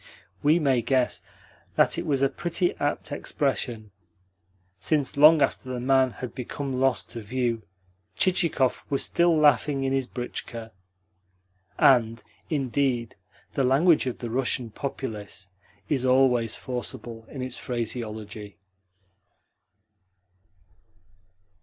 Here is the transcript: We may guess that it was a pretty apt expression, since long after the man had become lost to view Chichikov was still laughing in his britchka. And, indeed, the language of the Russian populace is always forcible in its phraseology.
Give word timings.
We 0.41 0.57
may 0.57 0.81
guess 0.81 1.21
that 1.75 1.95
it 1.99 2.07
was 2.07 2.23
a 2.23 2.27
pretty 2.29 2.73
apt 2.77 3.11
expression, 3.11 3.91
since 4.79 5.15
long 5.15 5.43
after 5.43 5.69
the 5.71 5.79
man 5.79 6.09
had 6.09 6.33
become 6.33 6.81
lost 6.81 7.11
to 7.11 7.21
view 7.21 7.61
Chichikov 8.17 8.81
was 8.89 9.03
still 9.05 9.37
laughing 9.37 9.83
in 9.83 9.93
his 9.93 10.07
britchka. 10.07 10.71
And, 11.77 12.23
indeed, 12.49 13.15
the 13.53 13.63
language 13.63 14.07
of 14.07 14.17
the 14.17 14.31
Russian 14.31 14.71
populace 14.71 15.49
is 15.87 16.03
always 16.03 16.55
forcible 16.55 17.27
in 17.29 17.43
its 17.43 17.55
phraseology. 17.55 18.57